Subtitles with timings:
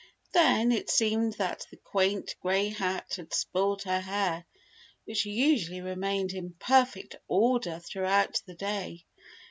[0.33, 4.47] Then, it seemed that the quaint grey hat had spoiled her hair,
[5.05, 9.05] which usually remained in perfect order throughout the day.